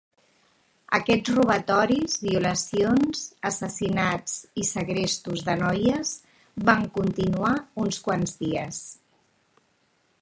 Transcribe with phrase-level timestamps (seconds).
[0.97, 6.15] Aquests robatoris, violacions, assassinats i segrestos de noies
[6.71, 7.53] van continuar
[7.85, 8.85] uns quants dies.